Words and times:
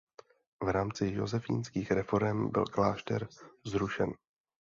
V 0.63 0.69
rámci 0.69 1.11
josefínských 1.13 1.91
reforem 1.91 2.51
byl 2.51 2.65
klášter 2.65 3.27
zrušen. 3.65 4.13